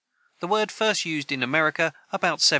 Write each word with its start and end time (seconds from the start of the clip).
The 0.39 0.47
word 0.47 0.71
was 0.71 0.75
first 0.75 1.05
used 1.05 1.31
in 1.31 1.43
America 1.43 1.93
about 2.11 2.41
1770. 2.41 2.49